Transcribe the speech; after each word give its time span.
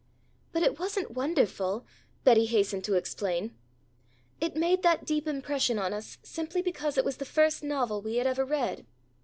"But 0.51 0.63
it 0.63 0.79
wasn't 0.79 1.11
wonderful," 1.11 1.85
Betty 2.23 2.47
hastened 2.47 2.83
to 2.85 2.95
explain. 2.95 3.53
"It 4.39 4.55
made 4.55 4.81
that 4.81 5.05
deep 5.05 5.27
impression 5.27 5.77
on 5.77 5.93
us 5.93 6.17
simply 6.23 6.63
because 6.63 6.97
it 6.97 7.05
was 7.05 7.17
the 7.17 7.23
first 7.23 7.61
novel 7.63 8.01
we 8.01 8.15
had 8.15 8.25
ever 8.25 8.43
read. 8.43 8.87